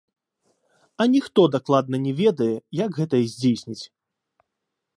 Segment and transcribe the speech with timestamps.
[1.05, 2.49] Аніхто дакладна не ведае,
[2.83, 3.81] як гэтае здзейсніць.